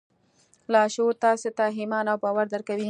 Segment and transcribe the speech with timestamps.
[0.73, 2.79] لاشعور تاسې ته ایمان او باور درکوي